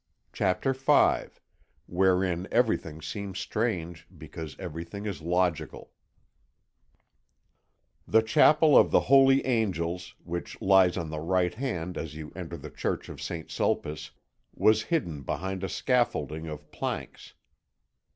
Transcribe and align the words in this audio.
CHAPTER 0.33 0.73
V 0.73 1.25
WHEREIN 1.85 2.47
EVERYTHING 2.51 3.03
SEEMS 3.03 3.37
STRANGE 3.39 4.07
BECAUSE 4.17 4.55
EVERYTHING 4.57 5.05
IS 5.05 5.21
LOGICAL 5.21 5.91
The 8.07 8.23
Chapel 8.23 8.75
of 8.75 8.89
the 8.89 9.01
Holy 9.01 9.45
Angels, 9.45 10.15
which 10.23 10.59
lies 10.59 10.97
on 10.97 11.11
the 11.11 11.19
right 11.19 11.53
hand 11.53 11.99
as 11.99 12.15
you 12.15 12.31
enter 12.35 12.57
the 12.57 12.71
Church 12.71 13.09
of 13.09 13.21
St. 13.21 13.51
Sulpice, 13.51 14.09
was 14.55 14.81
hidden 14.81 15.21
behind 15.21 15.63
a 15.63 15.69
scaffolding 15.69 16.47
of 16.47 16.71
planks. 16.71 17.35